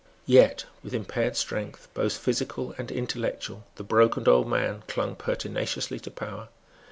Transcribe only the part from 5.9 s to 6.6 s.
to power.